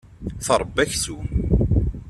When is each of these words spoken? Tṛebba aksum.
Tṛebba 0.45 0.81
aksum. 0.83 1.27